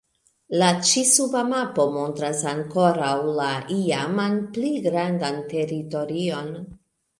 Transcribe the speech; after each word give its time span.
La 0.61 0.69
ĉi-suba 0.91 1.43
mapo 1.49 1.85
montras 1.97 2.41
ankoraŭ 2.53 3.11
la 3.41 3.51
iaman, 3.77 4.41
pli 4.57 4.75
grandan 4.89 5.41
teritorion. 5.55 6.53